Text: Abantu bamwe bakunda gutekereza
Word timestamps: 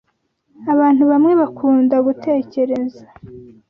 Abantu 0.73 1.03
bamwe 1.11 1.33
bakunda 1.41 1.95
gutekereza 2.05 3.01